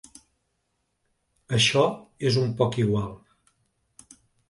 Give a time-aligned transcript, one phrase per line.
[1.59, 1.85] Això
[2.33, 3.17] és un poc igual.